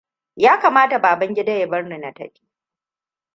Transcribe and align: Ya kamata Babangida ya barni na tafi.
Ya 0.35 0.57
kamata 0.59 0.99
Babangida 0.99 1.51
ya 1.53 1.67
barni 1.67 1.97
na 1.97 2.11
tafi. 2.13 2.41